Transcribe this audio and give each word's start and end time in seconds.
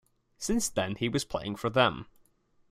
Since 0.39 0.67
then 0.69 0.95
he 0.95 1.09
was 1.09 1.23
playing 1.25 1.57
for 1.57 1.69
them. 1.69 2.07